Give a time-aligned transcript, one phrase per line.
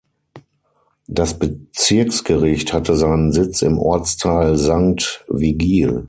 [1.05, 5.99] Das Bezirksgericht hatte seinen Sitz im Ortsteil Sankt Vigil.